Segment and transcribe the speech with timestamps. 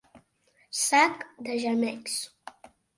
[0.85, 2.21] Sac de gemecs.